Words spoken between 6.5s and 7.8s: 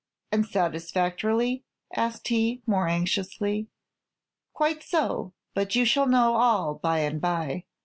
by and by.